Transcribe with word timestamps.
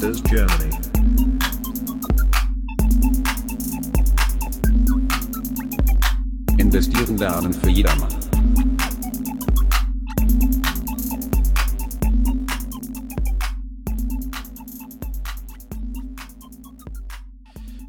Masters 0.00 0.22
Germany. 0.22 0.70
Investieren 6.56 7.18
lernen 7.18 7.52
für 7.52 7.68
jedermann. 7.68 8.08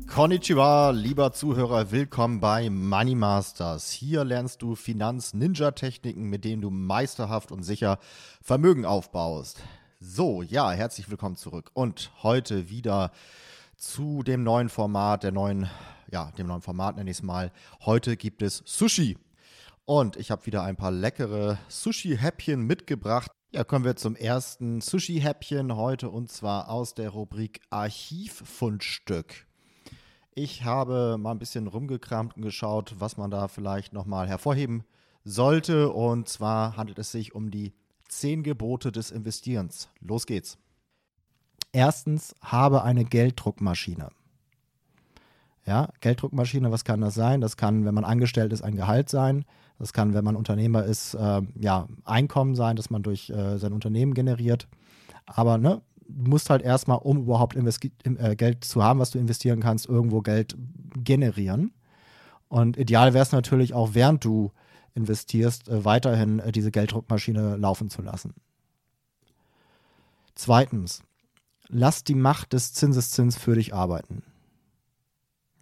Konnichiwa, 0.07 0.89
lieber 0.89 1.31
Zuhörer, 1.31 1.91
willkommen 1.91 2.41
bei 2.41 2.69
Money 2.69 3.15
Masters. 3.15 3.89
Hier 3.89 4.25
lernst 4.25 4.61
du 4.61 4.75
Finanz-Ninja-Techniken, 4.75 6.25
mit 6.25 6.43
denen 6.43 6.61
du 6.61 6.71
meisterhaft 6.71 7.53
und 7.53 7.63
sicher 7.63 7.99
Vermögen 8.41 8.83
aufbaust. 8.83 9.63
So, 10.03 10.41
ja, 10.41 10.71
herzlich 10.71 11.11
willkommen 11.11 11.35
zurück 11.35 11.69
und 11.75 12.11
heute 12.23 12.71
wieder 12.71 13.11
zu 13.77 14.23
dem 14.23 14.41
neuen 14.41 14.67
Format, 14.67 15.21
der 15.21 15.31
neuen, 15.31 15.69
ja, 16.11 16.31
dem 16.31 16.47
neuen 16.47 16.63
Format 16.63 16.95
nenne 16.95 17.11
ich 17.11 17.17
es 17.17 17.23
mal. 17.23 17.51
Heute 17.85 18.17
gibt 18.17 18.41
es 18.41 18.63
Sushi 18.65 19.15
und 19.85 20.15
ich 20.15 20.31
habe 20.31 20.47
wieder 20.47 20.63
ein 20.63 20.75
paar 20.75 20.89
leckere 20.89 21.59
Sushi-Häppchen 21.69 22.65
mitgebracht. 22.65 23.29
Ja, 23.51 23.63
kommen 23.63 23.85
wir 23.85 23.95
zum 23.95 24.15
ersten 24.15 24.81
Sushi-Häppchen 24.81 25.75
heute 25.75 26.09
und 26.09 26.31
zwar 26.31 26.69
aus 26.69 26.95
der 26.95 27.11
Rubrik 27.11 27.61
Archivfundstück. 27.69 29.45
Ich 30.33 30.63
habe 30.63 31.19
mal 31.19 31.29
ein 31.29 31.39
bisschen 31.39 31.67
rumgekramt 31.67 32.37
und 32.37 32.41
geschaut, 32.41 32.95
was 32.97 33.17
man 33.17 33.29
da 33.29 33.47
vielleicht 33.47 33.93
nochmal 33.93 34.27
hervorheben 34.27 34.83
sollte. 35.23 35.91
Und 35.91 36.27
zwar 36.27 36.75
handelt 36.75 36.97
es 36.97 37.11
sich 37.11 37.35
um 37.35 37.51
die 37.51 37.75
zehn 38.11 38.43
Gebote 38.43 38.91
des 38.91 39.11
Investierens. 39.11 39.89
Los 39.99 40.25
geht's. 40.25 40.57
Erstens, 41.71 42.35
habe 42.41 42.83
eine 42.83 43.05
Gelddruckmaschine. 43.05 44.09
Ja, 45.65 45.89
Gelddruckmaschine, 46.01 46.71
was 46.71 46.83
kann 46.83 47.01
das 47.01 47.13
sein? 47.13 47.39
Das 47.39 47.55
kann, 47.55 47.85
wenn 47.85 47.93
man 47.93 48.03
angestellt 48.03 48.51
ist, 48.51 48.61
ein 48.61 48.75
Gehalt 48.75 49.09
sein. 49.09 49.45
Das 49.79 49.93
kann, 49.93 50.13
wenn 50.13 50.25
man 50.25 50.35
Unternehmer 50.35 50.83
ist, 50.83 51.13
äh, 51.13 51.41
ja, 51.59 51.87
Einkommen 52.03 52.55
sein, 52.55 52.75
das 52.75 52.89
man 52.89 53.03
durch 53.03 53.29
äh, 53.29 53.57
sein 53.57 53.73
Unternehmen 53.73 54.13
generiert. 54.13 54.67
Aber 55.25 55.57
ne, 55.57 55.81
du 56.07 56.29
musst 56.29 56.49
halt 56.49 56.61
erstmal, 56.61 56.97
um 56.97 57.19
überhaupt 57.19 57.55
äh, 57.55 58.35
Geld 58.35 58.63
zu 58.63 58.83
haben, 58.83 58.99
was 58.99 59.11
du 59.11 59.19
investieren 59.19 59.59
kannst, 59.61 59.87
irgendwo 59.87 60.21
Geld 60.21 60.57
generieren. 60.97 61.73
Und 62.49 62.75
ideal 62.77 63.13
wäre 63.13 63.23
es 63.23 63.31
natürlich 63.31 63.73
auch, 63.73 63.91
während 63.93 64.25
du 64.25 64.51
investierst, 64.95 65.69
äh, 65.69 65.85
weiterhin 65.85 66.39
äh, 66.39 66.51
diese 66.51 66.71
Gelddruckmaschine 66.71 67.55
laufen 67.57 67.89
zu 67.89 68.01
lassen. 68.01 68.33
Zweitens, 70.35 71.03
lass 71.67 72.03
die 72.03 72.15
Macht 72.15 72.53
des 72.53 72.73
Zinseszins 72.73 73.37
für 73.37 73.55
dich 73.55 73.73
arbeiten. 73.73 74.23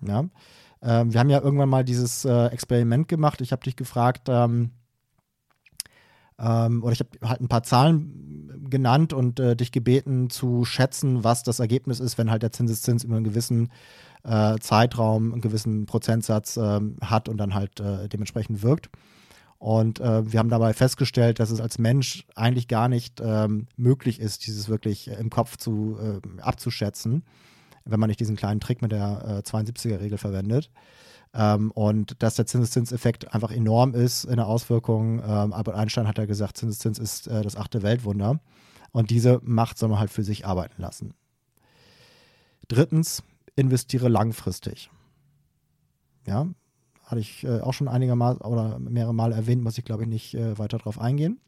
Ja? 0.05 0.25
Ähm, 0.81 1.13
wir 1.13 1.19
haben 1.19 1.29
ja 1.29 1.41
irgendwann 1.41 1.69
mal 1.69 1.83
dieses 1.83 2.25
äh, 2.25 2.47
Experiment 2.47 3.07
gemacht. 3.07 3.41
Ich 3.41 3.51
habe 3.51 3.63
dich 3.63 3.75
gefragt, 3.75 4.27
ähm, 4.29 4.71
ähm, 6.39 6.83
oder 6.83 6.93
ich 6.93 7.01
habe 7.01 7.09
halt 7.27 7.41
ein 7.41 7.49
paar 7.49 7.63
Zahlen 7.63 8.67
genannt 8.69 9.11
und 9.11 9.39
äh, 9.39 9.55
dich 9.55 9.71
gebeten 9.71 10.29
zu 10.29 10.63
schätzen, 10.63 11.23
was 11.23 11.43
das 11.43 11.59
Ergebnis 11.59 11.99
ist, 11.99 12.17
wenn 12.17 12.31
halt 12.31 12.43
der 12.43 12.51
Zinseszins 12.51 13.03
über 13.03 13.15
einen 13.15 13.25
gewissen 13.25 13.69
äh, 14.23 14.57
Zeitraum, 14.59 15.33
einen 15.33 15.41
gewissen 15.41 15.85
Prozentsatz 15.85 16.57
hat 16.57 17.29
und 17.29 17.37
dann 17.37 17.53
halt 17.53 17.79
dementsprechend 17.79 18.63
wirkt. 18.63 18.89
Und 19.59 19.99
äh, 19.99 20.31
wir 20.31 20.39
haben 20.39 20.49
dabei 20.49 20.73
festgestellt, 20.73 21.39
dass 21.39 21.51
es 21.51 21.59
als 21.59 21.77
Mensch 21.77 22.25
eigentlich 22.35 22.67
gar 22.67 22.87
nicht 22.87 23.21
ähm, 23.21 23.67
möglich 23.75 24.19
ist, 24.19 24.47
dieses 24.47 24.69
wirklich 24.69 25.09
im 25.09 25.29
Kopf 25.29 25.57
zu, 25.57 25.97
äh, 26.01 26.41
abzuschätzen, 26.41 27.23
wenn 27.83 27.99
man 27.99 28.07
nicht 28.07 28.21
diesen 28.21 28.37
kleinen 28.37 28.61
Trick 28.61 28.81
mit 28.81 28.91
der 28.91 29.43
72er-Regel 29.43 30.17
verwendet. 30.17 30.71
Ähm, 31.33 31.71
und 31.71 32.21
dass 32.23 32.35
der 32.35 32.45
Zinseszinseffekt 32.45 33.33
einfach 33.33 33.51
enorm 33.51 33.93
ist 33.93 34.23
in 34.23 34.37
der 34.37 34.47
Auswirkung. 34.47 35.19
Ähm, 35.19 35.53
Albert 35.53 35.75
Einstein 35.75 36.07
hat 36.07 36.17
ja 36.17 36.25
gesagt, 36.25 36.57
Zinseszins 36.57 36.97
ist 36.97 37.27
äh, 37.27 37.41
das 37.41 37.55
achte 37.55 37.83
Weltwunder. 37.83 38.39
Und 38.91 39.11
diese 39.11 39.39
Macht 39.43 39.77
soll 39.77 39.89
man 39.89 39.99
halt 39.99 40.09
für 40.09 40.23
sich 40.23 40.47
arbeiten 40.47 40.81
lassen. 40.81 41.13
Drittens, 42.67 43.23
investiere 43.55 44.09
langfristig. 44.09 44.89
Ja, 46.25 46.47
hatte 47.09 47.21
ich 47.21 47.43
äh, 47.43 47.59
auch 47.61 47.73
schon 47.73 47.87
einige 47.87 48.15
Mal 48.15 48.37
oder 48.37 48.77
mehrere 48.79 49.13
Mal 49.13 49.33
erwähnt, 49.33 49.63
muss 49.63 49.77
ich 49.77 49.85
glaube 49.85 50.03
ich 50.03 50.09
nicht 50.09 50.35
äh, 50.35 50.57
weiter 50.59 50.77
darauf 50.77 51.01
eingehen. 51.01 51.39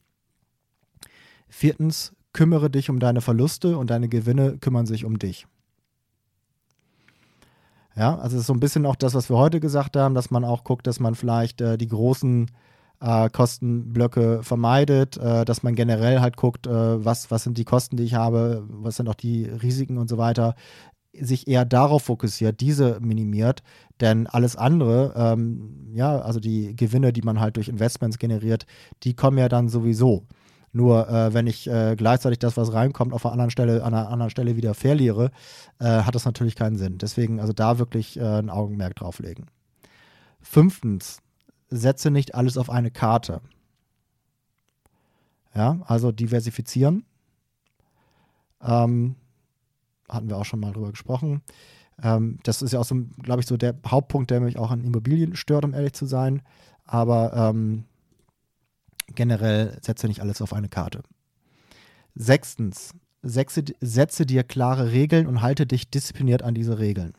Viertens, 1.48 2.14
kümmere 2.34 2.70
dich 2.70 2.90
um 2.90 3.00
deine 3.00 3.22
Verluste 3.22 3.78
und 3.78 3.90
deine 3.90 4.10
Gewinne 4.10 4.58
kümmern 4.58 4.86
sich 4.86 5.06
um 5.06 5.20
dich. 5.20 5.46
Ja, 7.96 8.18
also 8.18 8.38
es 8.38 8.42
ist 8.42 8.48
so 8.48 8.54
ein 8.54 8.60
bisschen 8.60 8.86
auch 8.86 8.96
das, 8.96 9.14
was 9.14 9.30
wir 9.30 9.38
heute 9.38 9.60
gesagt 9.60 9.98
haben, 9.98 10.16
dass 10.16 10.32
man 10.32 10.46
auch 10.46 10.64
guckt, 10.64 10.88
dass 10.88 11.00
man 11.00 11.14
vielleicht 11.14 11.62
äh, 11.62 11.78
die 11.78 11.90
großen 11.90 12.50
äh, 13.02 13.30
Kostenblöcke 13.30 14.44
vermeidet, 14.44 15.18
äh, 15.18 15.44
dass 15.44 15.62
man 15.62 15.76
generell 15.76 16.22
halt 16.22 16.38
guckt, 16.38 16.68
äh, 16.68 17.06
was, 17.06 17.30
was 17.30 17.44
sind 17.44 17.58
die 17.58 17.66
Kosten, 17.66 17.98
die 17.98 18.04
ich 18.04 18.14
habe, 18.16 18.64
was 18.70 18.96
sind 18.96 19.10
auch 19.10 19.16
die 19.16 19.44
Risiken 19.44 19.98
und 19.98 20.08
so 20.10 20.18
weiter, 20.18 20.56
sich 21.14 21.48
eher 21.48 21.66
darauf 21.66 22.04
fokussiert, 22.04 22.62
diese 22.62 23.00
minimiert, 23.02 23.64
denn 24.00 24.28
alles 24.28 24.56
andere, 24.56 25.14
ähm, 25.16 25.92
ja, 25.94 26.20
also 26.20 26.40
die 26.40 26.76
Gewinne, 26.76 27.12
die 27.14 27.22
man 27.22 27.40
halt 27.40 27.58
durch 27.58 27.68
Investments 27.68 28.18
generiert, 28.18 28.66
die 29.04 29.14
kommen 29.14 29.38
ja 29.38 29.50
dann 29.50 29.70
sowieso. 29.70 30.26
Nur 30.74 31.10
äh, 31.10 31.34
wenn 31.34 31.48
ich 31.48 31.68
äh, 31.68 31.96
gleichzeitig 31.98 32.40
das, 32.40 32.56
was 32.56 32.72
reinkommt, 32.72 33.14
auf 33.14 33.26
einer 33.26 33.34
anderen 33.34 33.52
Stelle, 33.52 33.84
an 33.84 33.94
einer 33.94 34.10
anderen 34.10 34.30
Stelle 34.30 34.56
wieder 34.56 34.74
verliere, 34.74 35.32
äh, 35.80 35.86
hat 35.86 36.16
das 36.16 36.24
natürlich 36.24 36.56
keinen 36.56 36.78
Sinn. 36.78 36.98
Deswegen 36.98 37.42
also 37.42 37.52
da 37.52 37.78
wirklich 37.78 38.18
äh, 38.18 38.40
ein 38.40 38.50
Augenmerk 38.50 38.96
drauflegen. 38.96 39.48
Fünftens, 40.40 41.20
setze 41.70 42.10
nicht 42.10 42.36
alles 42.36 42.58
auf 42.58 42.70
eine 42.70 42.90
Karte. 42.90 43.42
Ja, 45.54 45.82
also 45.86 46.14
diversifizieren. 46.14 47.04
Ähm, 48.62 49.16
hatten 50.12 50.30
wir 50.30 50.38
auch 50.38 50.46
schon 50.46 50.60
mal 50.60 50.74
drüber 50.74 50.92
gesprochen. 50.92 51.42
Ähm, 52.04 52.40
das 52.44 52.62
ist 52.62 52.74
ja 52.74 52.80
auch 52.80 52.86
so, 52.86 52.96
glaube 53.22 53.42
ich, 53.42 53.48
so 53.48 53.58
der 53.58 53.76
Hauptpunkt, 53.88 54.32
der 54.32 54.42
mich 54.42 54.58
auch 54.58 54.72
an 54.72 54.84
Immobilien 54.84 55.36
stört, 55.36 55.66
um 55.66 55.74
ehrlich 55.74 55.94
zu 55.94 56.06
sein. 56.06 56.42
Aber 56.86 57.34
ähm, 57.34 57.86
generell 59.08 59.78
setze 59.82 60.08
nicht 60.08 60.22
alles 60.22 60.42
auf 60.42 60.54
eine 60.54 60.70
Karte. 60.70 61.04
Sechstens, 62.16 62.94
setze, 63.22 63.64
setze 63.80 64.26
dir 64.26 64.44
klare 64.44 64.92
Regeln 64.92 65.28
und 65.28 65.42
halte 65.42 65.66
dich 65.66 65.90
diszipliniert 65.90 66.44
an 66.44 66.54
diese 66.54 66.80
Regeln. 66.80 67.14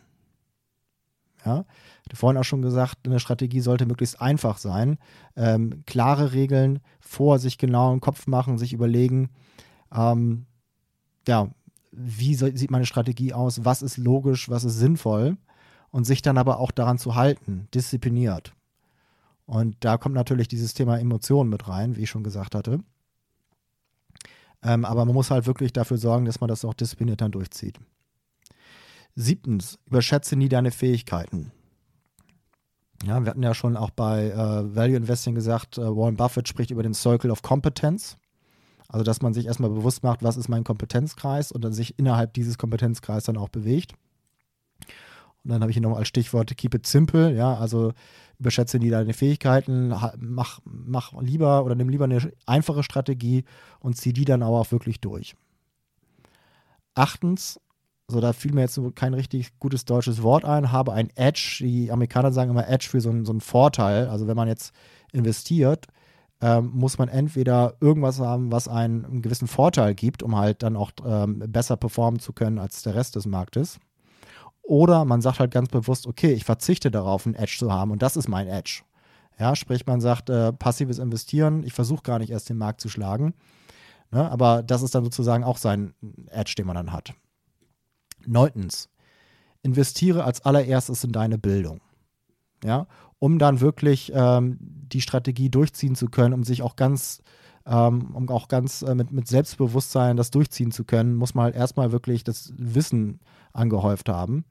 Ja, 1.45 1.65
hatte 2.05 2.17
vorhin 2.17 2.39
auch 2.39 2.45
schon 2.45 2.63
gesagt, 2.63 2.99
eine 3.05 3.19
Strategie 3.19 3.61
sollte 3.61 3.87
möglichst 3.87 4.21
einfach 4.21 4.59
sein. 4.59 4.99
Ähm, 5.35 5.83
klare 5.87 6.33
Regeln 6.33 6.81
vor 7.01 7.41
sich 7.41 7.59
genau 7.59 7.93
im 7.93 8.01
Kopf 8.01 8.29
machen, 8.29 8.59
sich 8.59 8.73
überlegen, 8.73 9.31
ähm, 9.93 10.47
ja, 11.27 11.49
wie 11.93 12.35
so, 12.35 12.49
sieht 12.55 12.71
meine 12.71 12.87
Strategie 12.87 13.33
aus, 13.33 13.65
was 13.65 13.83
ist 13.83 13.99
logisch, 13.99 14.49
was 14.49 14.65
ist 14.65 14.79
sinnvoll 14.79 15.37
und 15.91 16.05
sich 16.05 16.23
dann 16.23 16.39
aber 16.39 16.59
auch 16.59 16.71
daran 16.71 16.99
zu 16.99 17.15
halten, 17.15 17.69
diszipliniert. 17.75 18.55
Und 19.47 19.77
da 19.81 19.99
kommt 19.99 20.15
natürlich 20.15 20.49
dieses 20.49 20.75
Thema 20.75 20.99
Emotionen 20.99 21.51
mit 21.51 21.69
rein, 21.69 21.97
wie 21.97 22.03
ich 22.03 22.11
schon 22.11 22.25
gesagt 22.25 22.55
hatte. 22.55 22.81
Ähm, 24.63 24.85
aber 24.85 25.05
man 25.05 25.15
muss 25.15 25.31
halt 25.31 25.47
wirklich 25.47 25.73
dafür 25.73 25.99
sorgen, 25.99 26.25
dass 26.25 26.41
man 26.41 26.49
das 26.49 26.65
auch 26.65 26.75
diszipliniert 26.75 27.21
dann 27.21 27.33
durchzieht. 27.33 27.79
Siebtens, 29.15 29.79
überschätze 29.87 30.37
nie 30.37 30.49
deine 30.49 30.71
Fähigkeiten. 30.71 31.53
Ja, 33.05 33.21
wir 33.21 33.31
hatten 33.31 33.43
ja 33.43 33.53
schon 33.53 33.77
auch 33.77 33.91
bei 33.91 34.31
äh, 34.31 34.77
Value 34.77 34.97
Investing 34.97 35.35
gesagt, 35.35 35.77
äh, 35.77 35.83
Warren 35.83 36.17
Buffett 36.17 36.49
spricht 36.49 36.71
über 36.71 36.85
den 36.85 36.95
Circle 36.95 37.33
of 37.33 37.43
Competence. 37.43 38.17
Also, 38.93 39.05
dass 39.05 39.23
man 39.23 39.33
sich 39.33 39.47
erstmal 39.47 39.71
bewusst 39.71 40.03
macht, 40.03 40.23
was 40.23 40.37
ist 40.37 40.49
mein 40.49 40.65
Kompetenzkreis 40.65 41.51
und 41.51 41.65
dann 41.65 41.73
sich 41.73 41.99
innerhalb 41.99 42.35
dieses 42.35 42.59
Kompetenzkreises 42.59 43.25
dann 43.25 43.39
auch 43.39 43.49
bewegt. 43.49 43.95
Und 45.43 45.51
dann 45.51 45.63
habe 45.63 45.71
ich 45.71 45.77
hier 45.77 45.83
noch 45.83 45.97
als 45.97 46.09
Stichwort 46.09 46.55
Keep 46.57 46.75
it 46.75 46.87
simple, 46.87 47.35
ja, 47.35 47.55
also 47.55 47.95
überschätze 48.39 48.79
nie 48.79 48.91
deine 48.91 49.15
Fähigkeiten, 49.15 49.95
mach, 50.19 50.61
mach 50.65 51.13
lieber 51.23 51.65
oder 51.65 51.75
nimm 51.75 51.89
lieber 51.89 52.05
eine 52.05 52.33
einfache 52.45 52.83
Strategie 52.83 53.45
und 53.81 53.97
zieh 53.97 54.13
die 54.13 54.27
dann 54.27 54.43
aber 54.43 54.61
auch 54.61 54.73
wirklich 54.73 55.01
durch. 55.01 55.37
Achtens, 56.95 57.61
so 58.09 58.21
da 58.21 58.35
fiel 58.35 58.53
mir 58.53 58.61
jetzt 58.61 58.79
kein 58.95 59.15
richtig 59.15 59.59
gutes 59.59 59.87
deutsches 59.87 60.23
Wort 60.23 60.45
ein, 60.45 60.71
habe 60.71 60.93
ein 60.93 61.09
Edge, 61.15 61.59
die 61.61 61.91
Amerikaner 61.91 62.31
sagen 62.31 62.51
immer 62.51 62.69
Edge 62.69 62.89
für 62.91 63.01
so 63.01 63.09
einen, 63.09 63.25
so 63.25 63.33
einen 63.33 63.41
Vorteil, 63.41 64.09
also 64.09 64.27
wenn 64.27 64.37
man 64.37 64.49
jetzt 64.49 64.75
investiert, 65.13 65.87
ähm, 66.43 66.73
muss 66.75 66.99
man 66.99 67.09
entweder 67.09 67.77
irgendwas 67.81 68.21
haben, 68.21 68.53
was 68.53 68.69
einen, 68.69 69.07
einen 69.07 69.23
gewissen 69.23 69.49
Vorteil 69.49 69.95
gibt, 69.95 70.23
um 70.23 70.37
halt 70.37 70.63
dann 70.63 70.77
auch 70.77 70.91
ähm, 71.07 71.39
besser 71.49 71.79
performen 71.79 72.21
zu 72.21 72.35
können 72.35 72.59
als 72.59 72.83
der 72.83 72.95
Rest 72.95 73.17
des 73.17 73.25
Marktes 73.25 73.79
oder 74.63 75.05
man 75.05 75.21
sagt 75.21 75.41
halt 75.41 75.51
ganz 75.51 75.69
bewusst, 75.69 76.07
okay, 76.07 76.33
ich 76.33 76.45
verzichte 76.45 76.91
darauf, 76.91 77.27
einen 77.27 77.35
Edge 77.35 77.57
zu 77.59 77.73
haben 77.73 77.91
und 77.91 78.03
das 78.03 78.17
ist 78.17 78.29
mein 78.29 78.47
Edge. 78.47 78.83
Ja, 79.39 79.57
sprich, 79.57 79.87
man 79.87 80.01
sagt, 80.01 80.31
äh, 80.31 80.53
passives 80.53 80.99
Investieren, 80.99 81.65
ich 81.65 81.73
versuche 81.73 82.03
gar 82.03 82.19
nicht 82.19 82.31
erst 82.31 82.49
den 82.49 82.59
Markt 82.59 82.81
zu 82.81 82.89
schlagen. 82.89 83.35
Ne, 84.11 84.31
aber 84.31 84.63
das 84.63 84.83
ist 84.83 84.95
dann 84.95 85.05
sozusagen 85.05 85.43
auch 85.43 85.57
sein 85.57 85.95
Edge, 86.29 86.55
den 86.57 86.67
man 86.67 86.77
dann 86.77 86.93
hat. 86.93 87.15
Neuntens, 88.27 88.89
investiere 89.63 90.25
als 90.25 90.45
allererstes 90.45 91.03
in 91.03 91.13
deine 91.13 91.39
Bildung. 91.39 91.81
Ja, 92.63 92.87
um 93.19 93.39
dann 93.39 93.61
wirklich 93.61 94.13
ähm, 94.15 94.59
die 94.93 95.01
Strategie 95.01 95.51
durchziehen 95.51 95.95
zu 95.95 96.09
können, 96.09 96.35
um 96.35 96.45
sich 96.45 96.63
auch 96.63 96.77
ganz, 96.77 97.23
ähm, 97.67 98.15
um 98.15 98.29
auch 98.29 98.49
ganz 98.49 98.83
äh, 98.83 98.95
mit, 98.95 99.13
mit 99.13 99.29
Selbstbewusstsein 99.29 100.17
das 100.17 100.31
durchziehen 100.31 100.73
zu 100.73 100.85
können, 100.85 101.17
muss 101.17 101.35
man 101.35 101.45
halt 101.45 101.57
erstmal 101.57 101.93
wirklich 101.93 102.25
das 102.25 102.53
Wissen 102.57 103.21
angehäuft 103.53 104.09
haben 104.09 104.45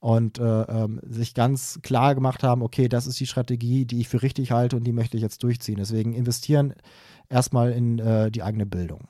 und 0.00 0.38
äh, 0.38 0.62
ähm, 0.62 1.00
sich 1.02 1.34
ganz 1.34 1.80
klar 1.82 2.14
gemacht 2.14 2.42
haben, 2.42 2.62
okay, 2.62 2.88
das 2.88 3.06
ist 3.06 3.18
die 3.18 3.26
Strategie, 3.26 3.84
die 3.84 4.00
ich 4.00 4.08
für 4.08 4.22
richtig 4.22 4.52
halte 4.52 4.76
und 4.76 4.84
die 4.84 4.92
möchte 4.92 5.16
ich 5.16 5.22
jetzt 5.22 5.42
durchziehen. 5.42 5.76
Deswegen 5.76 6.14
investieren 6.14 6.74
erstmal 7.28 7.72
in 7.72 7.98
äh, 7.98 8.30
die 8.30 8.42
eigene 8.42 8.66
Bildung. 8.66 9.08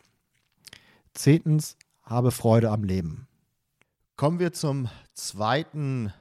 Zehntens, 1.13 1.77
habe 2.03 2.31
Freude 2.31 2.71
am 2.71 2.85
Leben. 2.85 3.27
Kommen 4.17 4.39
wir 4.39 4.53
zum 4.53 4.89
zweiten 5.13 6.13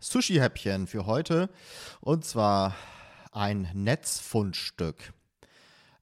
Sushi-Häppchen 0.00 0.86
für 0.86 1.06
heute 1.06 1.50
und 2.00 2.24
zwar 2.24 2.74
ein 3.34 3.68
Netzfundstück. 3.74 5.12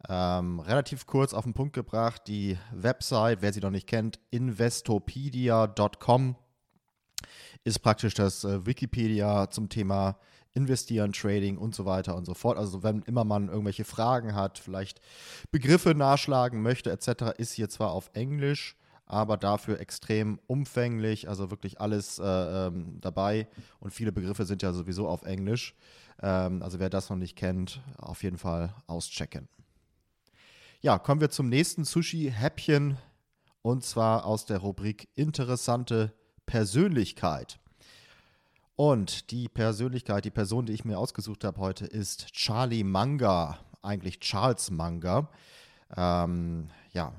Ähm, 0.08 0.60
relativ 0.60 1.06
kurz 1.06 1.34
auf 1.34 1.44
den 1.44 1.54
Punkt 1.54 1.74
gebracht, 1.74 2.22
die 2.26 2.58
Website, 2.72 3.40
wer 3.40 3.52
sie 3.52 3.60
noch 3.60 3.70
nicht 3.70 3.86
kennt, 3.86 4.18
investopedia.com 4.30 6.36
ist 7.64 7.78
praktisch 7.80 8.14
das 8.14 8.44
äh, 8.44 8.66
Wikipedia 8.66 9.48
zum 9.50 9.68
Thema 9.68 10.18
Investieren, 10.54 11.12
Trading 11.12 11.56
und 11.56 11.74
so 11.74 11.86
weiter 11.86 12.16
und 12.16 12.26
so 12.26 12.34
fort. 12.34 12.58
Also 12.58 12.82
wenn 12.82 13.02
immer 13.02 13.24
man 13.24 13.48
irgendwelche 13.48 13.84
Fragen 13.84 14.34
hat, 14.34 14.58
vielleicht 14.58 15.00
Begriffe 15.50 15.94
nachschlagen 15.94 16.60
möchte 16.60 16.90
etc., 16.90 17.38
ist 17.38 17.52
hier 17.52 17.68
zwar 17.68 17.92
auf 17.92 18.10
Englisch, 18.12 18.76
aber 19.06 19.36
dafür 19.36 19.80
extrem 19.80 20.38
umfänglich, 20.46 21.28
also 21.28 21.50
wirklich 21.50 21.80
alles 21.80 22.18
äh, 22.18 22.24
ähm, 22.24 22.98
dabei 23.00 23.48
und 23.80 23.92
viele 23.92 24.12
Begriffe 24.12 24.44
sind 24.44 24.62
ja 24.62 24.72
sowieso 24.72 25.08
auf 25.08 25.22
Englisch. 25.22 25.74
Ähm, 26.22 26.62
also 26.62 26.78
wer 26.78 26.90
das 26.90 27.10
noch 27.10 27.16
nicht 27.16 27.36
kennt, 27.36 27.82
auf 27.98 28.22
jeden 28.22 28.38
Fall 28.38 28.74
auschecken. 28.86 29.48
Ja, 30.80 30.98
kommen 30.98 31.20
wir 31.20 31.30
zum 31.30 31.48
nächsten 31.48 31.84
Sushi-Häppchen 31.84 32.96
und 33.62 33.84
zwar 33.84 34.26
aus 34.26 34.46
der 34.46 34.58
Rubrik 34.58 35.08
Interessante 35.14 36.12
Persönlichkeit. 36.46 37.58
Und 38.74 39.30
die 39.30 39.48
Persönlichkeit, 39.48 40.24
die 40.24 40.30
Person, 40.30 40.66
die 40.66 40.72
ich 40.72 40.84
mir 40.84 40.98
ausgesucht 40.98 41.44
habe 41.44 41.60
heute, 41.60 41.86
ist 41.86 42.32
Charlie 42.32 42.82
Manga, 42.82 43.58
eigentlich 43.82 44.18
Charles 44.20 44.70
Manga. 44.70 45.28
Ähm, 45.96 46.68
ja, 46.92 47.12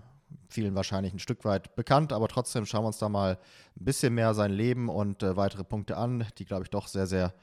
vielen 0.49 0.75
wahrscheinlich 0.75 1.13
ein 1.13 1.19
Stück 1.19 1.45
weit 1.45 1.75
bekannt, 1.75 2.13
aber 2.13 2.27
trotzdem 2.27 2.65
schauen 2.65 2.83
wir 2.83 2.87
uns 2.87 2.97
da 2.97 3.09
mal 3.09 3.37
ein 3.79 3.85
bisschen 3.85 4.13
mehr 4.13 4.33
sein 4.33 4.51
Leben 4.51 4.89
und 4.89 5.23
äh, 5.23 5.35
weitere 5.35 5.63
Punkte 5.63 5.97
an, 5.97 6.25
die, 6.37 6.45
glaube 6.45 6.63
ich, 6.63 6.69
doch 6.69 6.87
sehr, 6.87 7.07
sehr 7.07 7.33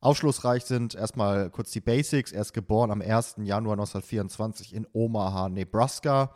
aufschlussreich 0.00 0.64
sind. 0.64 0.94
Erstmal 0.94 1.50
kurz 1.50 1.70
die 1.70 1.80
Basics. 1.80 2.32
Er 2.32 2.42
ist 2.42 2.52
geboren 2.52 2.90
am 2.90 3.00
1. 3.00 3.36
Januar 3.38 3.74
1924 3.74 4.74
in 4.74 4.86
Omaha, 4.92 5.48
Nebraska 5.48 6.34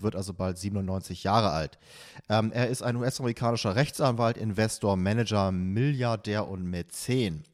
wird 0.00 0.16
also 0.16 0.32
bald 0.32 0.58
97 0.58 1.24
Jahre 1.24 1.50
alt. 1.50 1.78
Ähm, 2.28 2.52
er 2.52 2.68
ist 2.68 2.82
ein 2.82 2.96
US-amerikanischer 2.96 3.76
Rechtsanwalt, 3.76 4.36
Investor, 4.36 4.96
Manager, 4.96 5.50
Milliardär 5.52 6.48
und 6.48 6.64
Mäzen. 6.64 7.44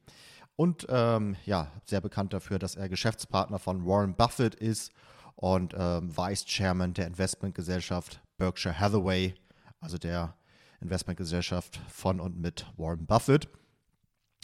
Und 0.57 0.87
ähm, 0.89 1.37
ja, 1.47 1.69
sehr 1.87 2.01
bekannt 2.01 2.33
dafür, 2.33 2.59
dass 2.59 2.77
er 2.77 2.89
Geschäftspartner 2.89 3.59
von 3.59 3.85
Warren 3.87 4.15
Buffett 4.15 4.55
ist 4.55 4.93
und 5.37 5.75
ähm, 5.77 6.17
Vice 6.17 6.45
Chairman 6.45 6.95
der 6.95 7.07
Investmentgesellschaft 7.07 8.21
Berkshire 8.37 8.79
Hathaway, 8.79 9.35
also 9.81 9.99
der 9.99 10.35
Investmentgesellschaft 10.81 11.81
von 11.89 12.21
und 12.21 12.39
mit 12.39 12.67
Warren 12.77 13.07
Buffett. 13.07 13.49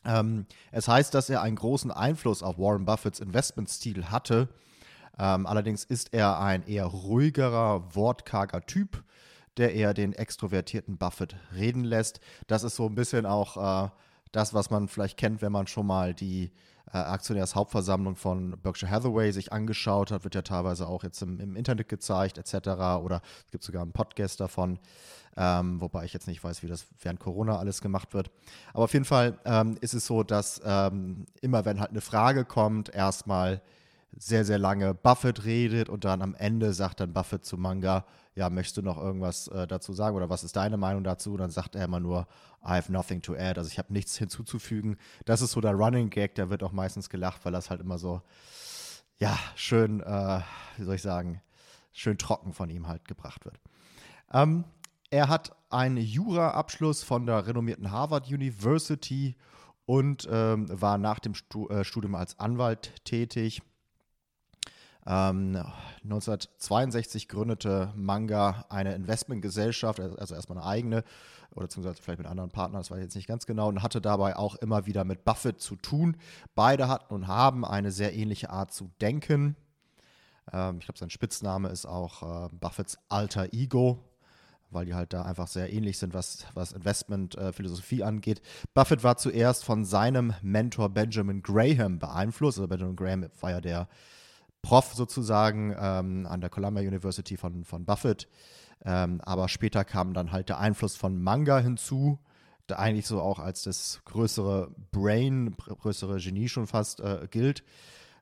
Ähm, 0.05 0.47
es 0.73 0.89
heißt, 0.89 1.13
dass 1.13 1.29
er 1.29 1.43
einen 1.43 1.57
großen 1.57 1.91
Einfluss 1.91 2.43
auf 2.43 2.59
Warren 2.59 2.85
Buffetts 2.85 3.21
Investmentstil 3.21 4.11
hatte 4.11 4.49
ähm, 5.21 5.47
allerdings 5.47 5.85
ist 5.85 6.15
er 6.15 6.41
ein 6.41 6.67
eher 6.67 6.87
ruhigerer, 6.87 7.95
wortkarger 7.95 8.63
Typ, 8.63 9.05
der 9.59 9.75
eher 9.75 9.93
den 9.93 10.15
extrovertierten 10.15 10.97
Buffett 10.97 11.37
reden 11.55 11.85
lässt. 11.85 12.21
Das 12.47 12.63
ist 12.63 12.77
so 12.77 12.87
ein 12.87 12.95
bisschen 12.95 13.27
auch 13.27 13.85
äh, 13.85 13.91
das, 14.33 14.55
was 14.55 14.71
man 14.71 14.89
vielleicht 14.89 15.19
kennt, 15.19 15.43
wenn 15.43 15.53
man 15.53 15.67
schon 15.67 15.87
mal 15.87 16.15
die 16.15 16.53
äh, 16.93 16.99
Aktionärshauptversammlung 16.99 18.17
von 18.17 18.59
Berkshire 18.63 18.91
Hathaway 18.91 19.33
sich 19.33 19.53
angeschaut 19.53 20.11
hat, 20.11 20.25
wird 20.25 20.35
ja 20.35 20.43
teilweise 20.43 20.87
auch 20.87 21.05
jetzt 21.05 21.23
im, 21.23 21.39
im 21.41 21.57
Internet 21.57 21.89
gezeigt, 21.89 22.39
etc. 22.39 22.69
Oder 23.03 23.23
es 23.47 23.53
gibt 23.53 23.65
sogar 23.65 23.83
einen 23.83 23.93
Podcast 23.93 24.41
davon, 24.41 24.79
ähm, 25.37 25.81
wobei 25.81 26.05
ich 26.05 26.13
jetzt 26.13 26.27
nicht 26.27 26.43
weiß, 26.43 26.63
wie 26.63 26.67
das 26.67 26.87
während 27.01 27.21
Corona 27.21 27.59
alles 27.59 27.81
gemacht 27.81 28.15
wird. 28.15 28.31
Aber 28.73 28.85
auf 28.85 28.93
jeden 28.93 29.05
Fall 29.05 29.39
ähm, 29.45 29.77
ist 29.81 29.95
es 29.95 30.07
so, 30.07 30.23
dass 30.23 30.61
ähm, 30.65 31.27
immer, 31.41 31.65
wenn 31.65 31.81
halt 31.81 31.91
eine 31.91 32.01
Frage 32.01 32.45
kommt, 32.45 32.93
erstmal 32.93 33.63
sehr, 34.17 34.45
sehr 34.45 34.59
lange 34.59 34.95
Buffett 34.95 35.45
redet 35.45 35.89
und 35.89 36.05
dann 36.05 36.23
am 36.23 36.35
Ende 36.35 36.73
sagt 36.73 37.01
dann 37.01 37.13
Buffett 37.13 37.45
zu 37.45 37.57
Manga, 37.57 38.05
ja, 38.35 38.51
möchtest 38.51 38.77
du 38.77 38.83
noch 38.83 38.99
irgendwas 38.99 39.49
äh, 39.49 39.67
dazu 39.67 39.93
sagen 39.93 40.17
oder 40.17 40.31
was 40.31 40.45
ist 40.45 40.57
deine 40.57 40.77
Meinung 40.77 41.05
dazu? 41.05 41.33
Und 41.33 41.39
dann 41.39 41.51
sagt 41.51 41.75
er 41.75 41.85
immer 41.85 42.01
nur, 42.01 42.27
I 42.63 42.73
have 42.73 42.93
nothing 42.93 43.23
to 43.23 43.35
add, 43.35 43.59
also 43.59 43.69
ich 43.69 43.79
habe 43.79 43.93
nichts 43.93 44.17
hinzuzufügen. 44.17 44.97
Das 45.25 45.43
ist 45.43 45.53
so 45.53 45.61
der 45.61 45.73
Running 45.73 46.11
Gag, 46.11 46.35
der 46.35 46.51
wird 46.51 46.63
auch 46.63 46.73
meistens 46.73 47.09
gelacht, 47.09 47.45
weil 47.45 47.53
das 47.53 47.71
halt 47.71 47.81
immer 47.81 47.99
so, 47.99 48.23
ja, 49.19 49.39
schön, 49.55 50.01
äh, 50.01 50.41
wie 50.77 50.85
soll 50.85 50.95
ich 50.95 51.03
sagen, 51.03 51.41
schön 51.93 52.19
trocken 52.19 52.53
von 52.53 52.71
ihm 52.71 52.89
halt 52.89 53.07
gebracht 53.07 53.45
wird. 53.45 53.61
Ähm, 54.33 54.65
er 55.11 55.29
hat 55.29 55.57
einen 55.71 55.99
Jura-Abschluss 55.99 57.03
von 57.03 57.27
der 57.27 57.47
renommierten 57.47 57.91
Harvard 57.91 58.29
University 58.29 59.37
und 59.87 60.29
ähm, 60.31 60.69
war 60.81 60.99
nach 60.99 61.19
dem 61.19 61.35
äh, 61.69 61.85
Studium 61.85 62.15
als 62.15 62.39
Anwalt 62.39 63.05
tätig 63.05 63.63
ähm, 65.07 65.57
1962 66.05 67.29
gründete 67.29 67.93
Manga 67.97 68.65
eine 68.69 68.95
Investmentgesellschaft, 68.95 70.01
also 70.01 70.35
erstmal 70.35 70.59
eine 70.59 70.67
eigene, 70.67 71.05
oder 71.53 71.67
beziehungsweise 71.67 72.01
vielleicht 72.01 72.19
mit 72.19 72.29
anderen 72.29 72.51
Partnern, 72.51 72.81
das 72.81 72.91
weiß 72.91 72.99
ich 72.99 73.05
jetzt 73.05 73.17
nicht 73.17 73.27
ganz 73.27 73.47
genau, 73.47 73.69
und 73.69 73.83
hatte 73.83 74.01
dabei 74.01 74.37
auch 74.37 74.55
immer 74.57 74.87
wieder 74.87 75.05
mit 75.05 75.25
Buffett 75.25 75.61
zu 75.61 75.77
tun. 75.77 76.17
Beide 76.55 76.89
hatten 76.89 77.13
und 77.13 77.27
haben 77.27 77.65
eine 77.65 77.91
sehr 77.91 78.15
ähnliche 78.15 78.51
Art 78.51 78.73
zu 78.73 78.91
denken. 79.01 79.57
Ähm, 80.53 80.79
ich 80.79 80.85
glaube, 80.85 80.99
sein 80.99 81.11
Spitzname 81.11 81.69
ist 81.69 81.87
auch 81.87 82.47
äh, 82.47 82.49
Buffetts 82.53 82.99
alter 83.09 83.53
Ego, 83.53 83.99
weil 84.71 84.87
die 84.87 84.95
halt 84.95 85.13
da 85.13 85.23
einfach 85.23 85.49
sehr 85.49 85.73
ähnlich 85.73 85.99
sind, 85.99 86.15
was, 86.15 86.47
was 86.55 86.73
Investmentphilosophie 86.73 88.01
äh, 88.01 88.05
angeht. 88.05 88.41
Buffett 88.75 89.03
war 89.03 89.17
zuerst 89.17 89.65
von 89.65 89.85
seinem 89.85 90.35
Mentor 90.43 90.91
Benjamin 90.91 91.43
Graham 91.43 91.99
beeinflusst. 91.99 92.59
Also 92.59 92.69
Benjamin 92.69 92.97
Graham 92.97 93.27
war 93.41 93.51
ja 93.51 93.61
der 93.61 93.89
Prof 94.63 94.93
sozusagen 94.95 95.75
ähm, 95.79 96.27
an 96.27 96.41
der 96.41 96.51
Columbia 96.51 96.83
University 96.83 97.37
von, 97.37 97.65
von 97.65 97.85
Buffett. 97.85 98.29
Ähm, 98.85 99.21
aber 99.23 99.49
später 99.49 99.85
kam 99.85 100.15
dann 100.15 100.33
halt 100.33 100.49
der 100.49 100.59
Einfluss 100.59 100.97
von 100.97 101.21
Manga 101.21 101.59
hinzu, 101.59 102.19
der 102.69 102.79
eigentlich 102.79 103.07
so 103.07 103.21
auch 103.21 103.39
als 103.39 103.63
das 103.63 104.01
größere 104.05 104.71
Brain, 104.91 105.57
größere 105.57 106.19
Genie 106.19 106.49
schon 106.49 106.67
fast 106.67 107.01
äh, 107.01 107.27
gilt. 107.31 107.63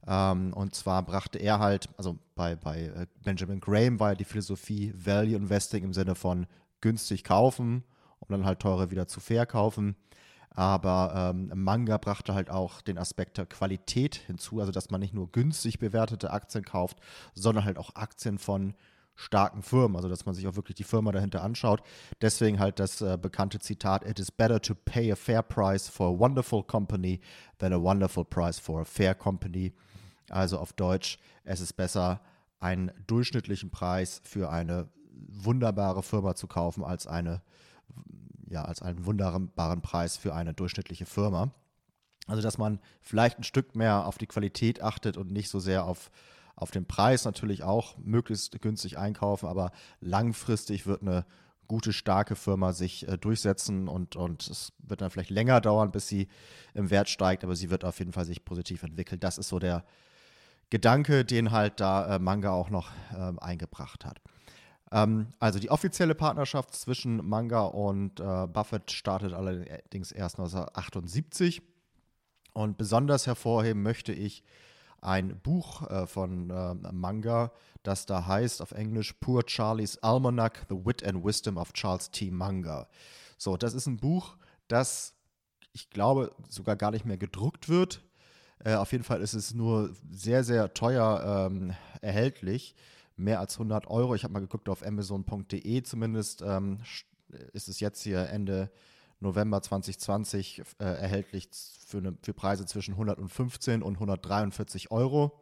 Ähm, 0.07 0.53
und 0.55 0.75
zwar 0.75 1.03
brachte 1.05 1.39
er 1.39 1.59
halt, 1.59 1.89
also 1.97 2.19
bei, 2.35 2.57
bei 2.57 2.85
äh, 2.85 3.07
Benjamin 3.23 3.61
Graham 3.61 4.01
war 4.01 4.11
ja 4.11 4.15
die 4.15 4.25
Philosophie 4.25 4.93
Value 4.97 5.37
Investing 5.37 5.85
im 5.85 5.93
Sinne 5.93 6.15
von 6.15 6.47
günstig 6.81 7.25
kaufen, 7.25 7.85
um 8.21 8.29
dann 8.31 8.45
halt 8.45 8.61
teure 8.61 8.91
wieder 8.91 9.07
zu 9.07 9.21
verkaufen. 9.21 9.97
Aber 10.59 11.13
ähm, 11.15 11.53
Manga 11.55 11.99
brachte 11.99 12.35
halt 12.35 12.51
auch 12.51 12.81
den 12.81 12.99
Aspekt 12.99 13.39
der 13.39 13.47
Qualität 13.47 14.17
hinzu, 14.17 14.59
also 14.59 14.73
dass 14.73 14.91
man 14.91 15.01
nicht 15.01 15.15
nur 15.15 15.31
günstig 15.31 15.79
bewertete 15.79 16.33
Aktien 16.33 16.65
kauft, 16.65 16.99
sondern 17.33 17.65
halt 17.65 17.79
auch 17.79 17.95
Aktien 17.95 18.39
von 18.39 18.75
starken 19.15 19.63
Firmen, 19.63 19.95
also 19.95 20.09
dass 20.09 20.27
man 20.27 20.35
sich 20.35 20.49
auch 20.49 20.57
wirklich 20.57 20.75
die 20.75 20.83
Firma 20.83 21.13
dahinter 21.13 21.45
anschaut. 21.45 21.85
Deswegen 22.21 22.59
halt 22.59 22.81
das 22.81 23.01
äh, 23.01 23.17
bekannte 23.17 23.61
Zitat, 23.61 24.05
It 24.05 24.19
is 24.19 24.33
better 24.33 24.61
to 24.61 24.75
pay 24.75 25.13
a 25.13 25.15
fair 25.15 25.43
price 25.43 25.89
for 25.89 26.09
a 26.09 26.19
wonderful 26.19 26.65
company 26.65 27.21
than 27.59 27.73
a 27.73 27.81
wonderful 27.81 28.25
price 28.25 28.59
for 28.59 28.81
a 28.81 28.85
fair 28.85 29.15
company. 29.15 29.73
Also 30.29 30.59
auf 30.59 30.73
Deutsch, 30.73 31.21
es 31.45 31.61
ist 31.61 31.75
besser, 31.75 32.21
einen 32.59 32.91
durchschnittlichen 33.07 33.71
Preis 33.71 34.21
für 34.25 34.51
eine 34.51 34.89
wunderbare 35.13 36.03
Firma 36.03 36.35
zu 36.35 36.49
kaufen, 36.49 36.83
als 36.83 37.07
eine 37.07 37.43
ja, 38.51 38.65
als 38.65 38.83
einen 38.83 39.07
wunderbaren 39.07 39.83
Preis 39.83 40.17
für 40.17 40.35
eine 40.35 40.55
durchschnittliche 40.55 41.07
Firma. 41.07 41.51
Also, 42.27 42.43
dass 42.43 42.59
man 42.59 42.79
vielleicht 43.01 43.39
ein 43.39 43.45
Stück 43.45 43.75
mehr 43.75 44.07
auf 44.07 44.19
die 44.19 44.27
Qualität 44.27 44.83
achtet 44.83 45.17
und 45.17 45.31
nicht 45.31 45.49
so 45.49 45.61
sehr 45.61 45.85
auf, 45.85 46.11
auf 46.57 46.71
den 46.71 46.85
Preis 46.85 47.25
natürlich 47.25 47.63
auch 47.63 47.97
möglichst 47.99 48.61
günstig 48.61 48.99
einkaufen, 48.99 49.49
aber 49.49 49.73
langfristig 50.01 50.87
wird 50.87 51.03
eine 51.03 51.25
gute, 51.69 51.93
starke 51.93 52.35
Firma 52.35 52.73
sich 52.73 53.07
äh, 53.07 53.19
durchsetzen 53.19 53.89
und, 53.89 54.17
und 54.17 54.49
es 54.49 54.73
wird 54.79 55.03
dann 55.03 55.11
vielleicht 55.11 55.31
länger 55.31 55.61
dauern, 55.61 55.91
bis 55.91 56.09
sie 56.09 56.29
im 56.75 56.91
Wert 56.91 57.09
steigt, 57.09 57.45
aber 57.45 57.55
sie 57.55 57.71
wird 57.71 57.85
auf 57.85 57.99
jeden 57.99 58.13
Fall 58.13 58.25
sich 58.25 58.45
positiv 58.45 58.83
entwickeln. 58.83 59.21
Das 59.21 59.39
ist 59.39 59.49
so 59.49 59.59
der 59.59 59.85
Gedanke, 60.71 61.25
den 61.25 61.51
halt 61.51 61.81
da 61.81 62.17
äh, 62.17 62.19
Manga 62.19 62.51
auch 62.51 62.71
noch 62.71 62.91
äh, 63.13 63.33
eingebracht 63.39 64.05
hat. 64.05 64.21
Ähm, 64.93 65.29
also 65.39 65.59
die 65.59 65.71
offizielle 65.71 66.15
Partnerschaft 66.15 66.75
zwischen 66.75 67.27
Manga 67.29 67.63
und 67.63 68.21
äh, 68.21 68.47
Buffett 68.47 68.91
startet 68.91 69.33
allerdings 69.33 70.13
erst 70.13 70.39
1978. 70.39 71.63
Und 72.55 72.77
besonders 72.77 73.27
hervorheben 73.27 73.83
möchte 73.83 74.13
ich 74.13 74.43
ein 75.01 75.39
Buch 75.41 75.89
äh, 75.89 76.07
von 76.07 76.51
äh, 76.51 76.75
Manga, 76.93 77.53
das 77.83 78.07
da 78.07 78.27
heißt 78.27 78.63
auf 78.63 78.73
Englisch 78.73 79.13
Poor 79.15 79.43
Charlie's 79.47 79.99
Almanac, 79.99 80.67
The 80.69 80.75
Wit 80.85 81.05
and 81.05 81.25
Wisdom 81.25 81.57
of 81.57 81.73
Charles 81.73 82.11
T. 82.11 82.31
Manga. 82.31 82.89
So, 83.37 83.57
das 83.57 83.75
ist 83.75 83.87
ein 83.87 83.99
Buch, 83.99 84.37
das 84.67 85.15
ich 85.73 85.91
glaube 85.91 86.35
sogar 86.49 86.75
gar 86.75 86.91
nicht 86.91 87.05
mehr 87.05 87.19
gedruckt 87.19 87.69
wird. 87.69 88.03
Äh, 88.65 88.75
auf 88.75 88.91
jeden 88.91 89.05
Fall 89.05 89.21
ist 89.21 89.35
es 89.35 89.55
nur 89.55 89.95
sehr, 90.11 90.43
sehr 90.43 90.75
teuer 90.75 91.47
ähm, 91.49 91.75
erhältlich. 92.01 92.75
Mehr 93.19 93.41
als 93.41 93.57
100 93.57 93.89
Euro. 93.89 94.15
Ich 94.15 94.25
habe 94.25 94.33
mal 94.33 94.41
geguckt 94.41 94.69
auf 94.69 94.87
amazon.de 94.87 95.83
zumindest. 95.83 96.43
Ähm, 96.43 96.79
ist 97.53 97.69
es 97.69 97.81
jetzt 97.81 98.03
hier 98.03 98.29
Ende 98.29 98.71
November 99.21 99.61
2020 99.61 100.63
äh, 100.79 100.85
erhältlich 100.85 101.49
für, 101.87 101.99
eine, 101.99 102.17
für 102.23 102.33
Preise 102.33 102.65
zwischen 102.67 102.95
115 102.95 103.83
und 103.83 103.95
143 103.95 104.91
Euro. 104.91 105.41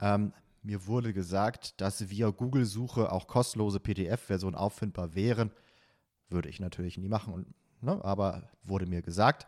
Ähm, 0.00 0.32
mir 0.62 0.86
wurde 0.86 1.12
gesagt, 1.12 1.80
dass 1.80 2.08
via 2.08 2.30
Google-Suche 2.30 3.12
auch 3.12 3.26
kostenlose 3.26 3.80
PDF-Versionen 3.80 4.54
auffindbar 4.54 5.14
wären. 5.14 5.50
Würde 6.28 6.48
ich 6.48 6.60
natürlich 6.60 6.96
nie 6.96 7.08
machen, 7.08 7.34
und, 7.34 7.54
ne, 7.82 8.02
aber 8.02 8.48
wurde 8.62 8.86
mir 8.86 9.02
gesagt. 9.02 9.46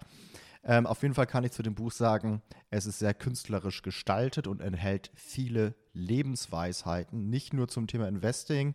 Ähm, 0.69 0.85
auf 0.87 1.03
jeden 1.03 1.15
Fall 1.15 1.29
kann 1.29 1.45
ich 1.45 1.53
zu 1.53 1.63
dem 1.63 1.77
Buch 1.77 1.93
sagen, 1.93 2.43
es 2.71 2.87
ist 2.87 2.99
sehr 2.99 3.15
künstlerisch 3.15 3.83
gestaltet 3.83 4.49
und 4.49 4.61
enthält 4.61 5.13
viele 5.15 5.77
Lebensweisheiten, 5.93 7.31
nicht 7.31 7.53
nur 7.53 7.69
zum 7.69 7.87
Thema 7.87 8.09
Investing, 8.09 8.75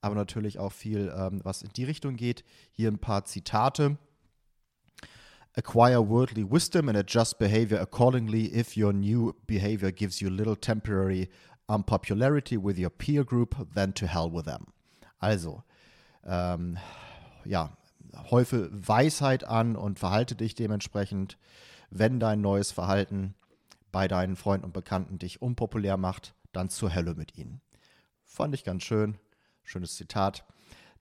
aber 0.00 0.16
natürlich 0.16 0.58
auch 0.58 0.72
viel, 0.72 1.14
ähm, 1.16 1.40
was 1.44 1.62
in 1.62 1.70
die 1.76 1.84
Richtung 1.84 2.16
geht. 2.16 2.44
Hier 2.72 2.90
ein 2.90 2.98
paar 2.98 3.24
Zitate. 3.24 3.98
Acquire 5.54 6.08
worldly 6.08 6.44
wisdom 6.48 6.88
and 6.88 6.98
adjust 6.98 7.38
behavior 7.38 7.80
accordingly 7.80 8.46
if 8.52 8.76
your 8.76 8.92
new 8.92 9.32
behavior 9.46 9.92
gives 9.92 10.20
you 10.20 10.28
little 10.28 10.56
temporary 10.56 11.28
unpopularity 11.68 12.56
with 12.56 12.78
your 12.78 12.90
peer 12.90 13.24
group, 13.24 13.56
then 13.74 13.94
to 13.94 14.06
hell 14.06 14.28
with 14.32 14.44
them. 14.44 14.66
Also, 15.20 15.62
ähm, 16.24 16.78
ja, 17.44 17.77
häufe 18.30 18.70
Weisheit 18.72 19.44
an 19.44 19.76
und 19.76 19.98
verhalte 19.98 20.34
dich 20.34 20.54
dementsprechend, 20.54 21.38
wenn 21.90 22.20
dein 22.20 22.40
neues 22.40 22.72
Verhalten 22.72 23.34
bei 23.92 24.08
deinen 24.08 24.36
Freunden 24.36 24.66
und 24.66 24.72
Bekannten 24.72 25.18
dich 25.18 25.40
unpopulär 25.40 25.96
macht, 25.96 26.34
dann 26.52 26.68
zur 26.68 26.94
Hölle 26.94 27.14
mit 27.14 27.36
ihnen. 27.36 27.60
Fand 28.24 28.54
ich 28.54 28.64
ganz 28.64 28.82
schön. 28.82 29.18
Schönes 29.62 29.96
Zitat. 29.96 30.44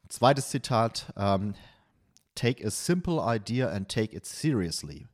Zweites 0.07 0.49
Zitat. 0.49 1.13
Ähm, 1.17 1.55
take 2.35 2.65
a 2.65 2.69
simple 2.69 3.21
idea 3.23 3.69
and 3.69 3.89
take 3.89 4.15
it 4.15 4.25
seriously. 4.25 5.07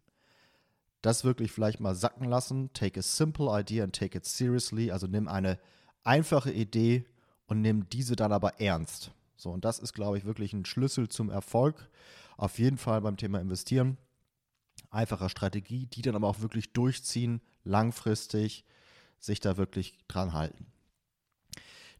Das 1.01 1.23
wirklich 1.23 1.51
vielleicht 1.51 1.79
mal 1.79 1.95
sacken 1.95 2.29
lassen. 2.29 2.71
Take 2.73 2.99
a 2.99 3.03
simple 3.03 3.47
idea 3.49 3.83
and 3.83 3.95
take 3.95 4.17
it 4.17 4.25
seriously. 4.25 4.91
Also 4.91 5.07
nimm 5.07 5.27
eine 5.27 5.59
einfache 6.03 6.51
Idee 6.51 7.05
und 7.47 7.61
nimm 7.61 7.89
diese 7.89 8.15
dann 8.15 8.31
aber 8.31 8.59
ernst. 8.61 9.11
So, 9.43 9.51
und 9.51 9.65
das 9.65 9.77
ist, 9.77 9.91
glaube 9.91 10.17
ich, 10.17 10.23
wirklich 10.23 10.53
ein 10.53 10.63
Schlüssel 10.63 11.09
zum 11.09 11.29
Erfolg. 11.29 11.89
Auf 12.37 12.59
jeden 12.59 12.77
Fall 12.77 13.01
beim 13.01 13.17
Thema 13.17 13.41
Investieren. 13.41 13.97
Einfache 14.89 15.27
Strategie, 15.27 15.85
die 15.85 16.01
dann 16.01 16.15
aber 16.15 16.29
auch 16.29 16.39
wirklich 16.39 16.71
durchziehen, 16.71 17.41
langfristig 17.65 18.63
sich 19.19 19.41
da 19.41 19.57
wirklich 19.57 19.97
dran 20.07 20.31
halten. 20.31 20.67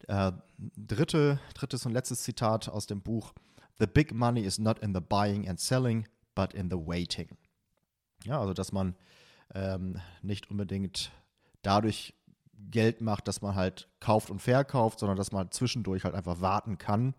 Äh, 0.08 0.32
dritte, 0.58 1.40
drittes 1.54 1.86
und 1.86 1.92
letztes 1.92 2.24
Zitat 2.24 2.70
aus 2.70 2.88
dem 2.88 3.02
Buch. 3.02 3.34
The 3.78 3.88
big 3.88 4.14
money 4.14 4.42
is 4.42 4.58
not 4.58 4.80
in 4.80 4.94
the 4.94 5.02
buying 5.02 5.48
and 5.48 5.60
selling, 5.60 6.08
but 6.36 6.54
in 6.54 6.70
the 6.70 6.78
waiting. 6.78 7.28
Ja, 8.24 8.40
also 8.40 8.54
dass 8.54 8.72
man 8.72 8.96
ähm, 9.54 10.00
nicht 10.22 10.50
unbedingt 10.50 11.12
dadurch 11.62 12.14
Geld 12.72 13.02
macht, 13.02 13.28
dass 13.28 13.42
man 13.42 13.56
halt 13.56 13.90
kauft 14.00 14.30
und 14.30 14.42
verkauft, 14.42 15.00
sondern 15.00 15.18
dass 15.18 15.32
man 15.32 15.52
zwischendurch 15.52 16.04
halt 16.04 16.16
einfach 16.16 16.42
warten 16.42 16.78
kann, 16.78 17.16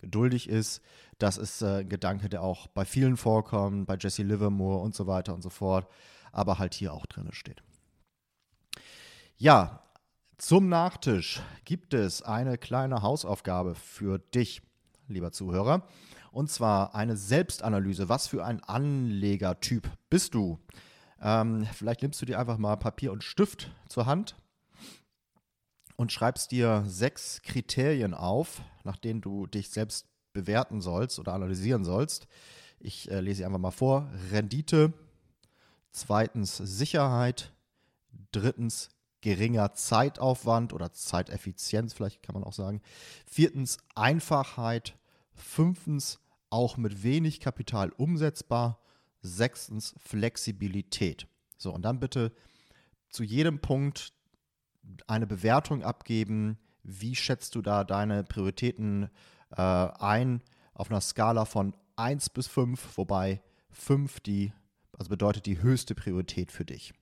geduldig 0.00 0.48
ist. 0.48 0.82
Das 1.18 1.36
ist 1.36 1.62
äh, 1.62 1.80
ein 1.80 1.88
Gedanke, 1.88 2.28
der 2.28 2.42
auch 2.42 2.66
bei 2.68 2.84
vielen 2.84 3.16
vorkommt, 3.16 3.86
bei 3.86 3.96
Jesse 3.98 4.22
Livermore 4.22 4.80
und 4.80 4.94
so 4.94 5.06
weiter 5.06 5.34
und 5.34 5.42
so 5.42 5.50
fort, 5.50 5.86
aber 6.32 6.58
halt 6.58 6.74
hier 6.74 6.92
auch 6.92 7.06
drin 7.06 7.28
steht. 7.32 7.62
Ja, 9.36 9.82
zum 10.38 10.68
Nachtisch 10.68 11.40
gibt 11.64 11.92
es 11.92 12.22
eine 12.22 12.56
kleine 12.56 13.02
Hausaufgabe 13.02 13.74
für 13.74 14.18
dich, 14.18 14.62
lieber 15.08 15.32
Zuhörer. 15.32 15.86
Und 16.32 16.50
zwar 16.50 16.94
eine 16.94 17.16
Selbstanalyse. 17.16 18.08
Was 18.08 18.28
für 18.28 18.44
ein 18.44 18.62
Anlegertyp 18.62 19.90
bist 20.08 20.34
du? 20.34 20.58
Ähm, 21.20 21.66
vielleicht 21.74 22.02
nimmst 22.02 22.22
du 22.22 22.26
dir 22.26 22.38
einfach 22.38 22.56
mal 22.56 22.76
Papier 22.76 23.12
und 23.12 23.24
Stift 23.24 23.70
zur 23.88 24.06
Hand 24.06 24.36
und 26.00 26.12
schreibst 26.12 26.50
dir 26.50 26.82
sechs 26.86 27.42
Kriterien 27.42 28.14
auf, 28.14 28.62
nach 28.84 28.96
denen 28.96 29.20
du 29.20 29.46
dich 29.46 29.68
selbst 29.68 30.06
bewerten 30.32 30.80
sollst 30.80 31.18
oder 31.18 31.34
analysieren 31.34 31.84
sollst. 31.84 32.26
Ich 32.78 33.10
äh, 33.10 33.20
lese 33.20 33.36
sie 33.36 33.44
einfach 33.44 33.58
mal 33.58 33.70
vor. 33.70 34.10
Rendite, 34.30 34.94
zweitens 35.90 36.56
Sicherheit, 36.56 37.52
drittens 38.32 38.88
geringer 39.20 39.74
Zeitaufwand 39.74 40.72
oder 40.72 40.90
Zeiteffizienz, 40.90 41.92
vielleicht 41.92 42.22
kann 42.22 42.32
man 42.32 42.44
auch 42.44 42.54
sagen. 42.54 42.80
Viertens 43.26 43.76
Einfachheit, 43.94 44.96
fünftens 45.34 46.18
auch 46.48 46.78
mit 46.78 47.02
wenig 47.02 47.40
Kapital 47.40 47.90
umsetzbar, 47.90 48.80
sechstens 49.20 49.94
Flexibilität. 49.98 51.26
So, 51.58 51.74
und 51.74 51.82
dann 51.82 52.00
bitte 52.00 52.32
zu 53.10 53.22
jedem 53.22 53.60
Punkt 53.60 54.14
eine 55.06 55.26
Bewertung 55.26 55.82
abgeben. 55.82 56.58
Wie 56.82 57.14
schätzt 57.14 57.54
du 57.54 57.62
da 57.62 57.84
deine 57.84 58.24
Prioritäten 58.24 59.10
äh, 59.50 59.60
ein 59.60 60.42
auf 60.74 60.90
einer 60.90 61.00
Skala 61.00 61.44
von 61.44 61.74
1 61.96 62.30
bis 62.30 62.46
5, 62.46 62.96
wobei 62.96 63.42
5 63.70 64.20
die, 64.20 64.52
also 64.98 65.10
bedeutet 65.10 65.46
die 65.46 65.62
höchste 65.62 65.94
Priorität 65.94 66.52
für 66.52 66.64
dich. 66.64 66.94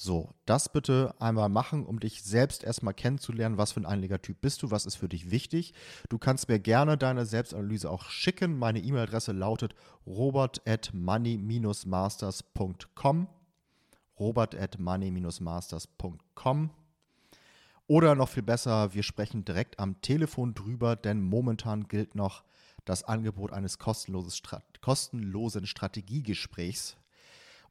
So, 0.00 0.32
das 0.46 0.72
bitte 0.72 1.12
einmal 1.18 1.48
machen, 1.48 1.84
um 1.84 1.98
dich 1.98 2.22
selbst 2.22 2.62
erstmal 2.62 2.94
kennenzulernen, 2.94 3.58
was 3.58 3.72
für 3.72 3.80
ein 3.80 3.86
Einlegertyp 3.86 4.40
bist 4.40 4.62
du, 4.62 4.70
was 4.70 4.86
ist 4.86 4.94
für 4.94 5.08
dich 5.08 5.32
wichtig. 5.32 5.74
Du 6.08 6.18
kannst 6.18 6.48
mir 6.48 6.60
gerne 6.60 6.96
deine 6.96 7.26
Selbstanalyse 7.26 7.90
auch 7.90 8.04
schicken. 8.04 8.56
Meine 8.56 8.78
E-Mail-Adresse 8.78 9.32
lautet 9.32 9.74
robert 10.06 10.62
at 10.68 10.94
money-masters.com 10.94 13.26
robert 14.18 14.54
at 14.54 14.78
money-masters.com. 14.78 16.70
Oder 17.86 18.14
noch 18.14 18.28
viel 18.28 18.42
besser, 18.42 18.92
wir 18.94 19.02
sprechen 19.02 19.44
direkt 19.44 19.78
am 19.78 20.00
Telefon 20.02 20.54
drüber, 20.54 20.94
denn 20.94 21.22
momentan 21.22 21.88
gilt 21.88 22.14
noch 22.14 22.44
das 22.84 23.02
Angebot 23.04 23.52
eines 23.52 23.78
kostenlosen 23.78 25.66
Strategiegesprächs 25.66 26.96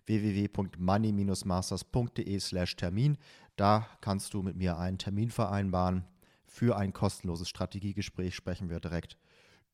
www.money-masters.de 0.06 2.39
slash 2.39 2.75
Termin. 2.75 3.18
Da 3.60 3.86
kannst 4.00 4.34
du 4.34 4.42
mit 4.42 4.56
mir 4.56 4.78
einen 4.78 4.98
Termin 4.98 5.32
vereinbaren. 5.32 6.06
Für 6.46 6.78
ein 6.78 6.94
kostenloses 6.94 7.50
Strategiegespräch 7.50 8.34
sprechen 8.34 8.70
wir 8.70 8.80
direkt 8.80 9.18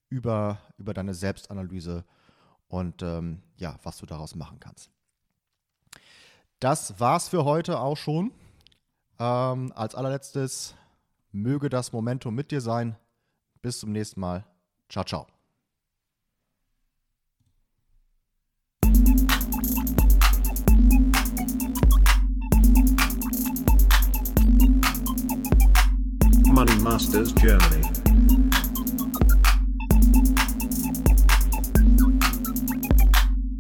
über, 0.10 0.58
über 0.80 0.96
deine 0.96 1.13
Selbstanalyse 1.13 2.04
und 2.68 3.04
ähm, 3.04 3.44
ja, 3.58 3.77
was 3.84 4.00
du 4.00 4.08
daraus 4.08 4.34
machen 4.34 4.60
kannst. 4.60 4.89
Das 6.60 7.00
war's 7.00 7.30
für 7.30 7.46
heute 7.46 7.80
auch 7.80 7.96
schon. 7.98 8.32
Ähm, 9.20 9.72
als 9.75 9.94
allerletztes, 9.94 10.74
möge 11.32 11.70
das 11.70 11.94
Momentum 11.94 12.34
mit 12.34 12.50
dir 12.50 12.62
sein. 12.62 12.96
Bis 13.62 13.82
zum 13.82 13.92
nächsten 13.92 14.20
Mal. 14.20 14.46
Ciao, 14.89 15.06
ciao. 15.06 15.35
Money 26.65 26.81
Masters 26.81 27.34
Germany. 27.36 27.81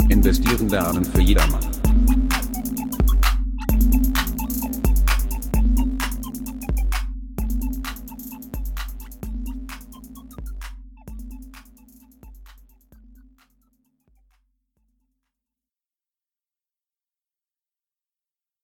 Investieren 0.09 0.69
lernen 0.69 1.05
für 1.05 1.21
jedermann. 1.21 1.64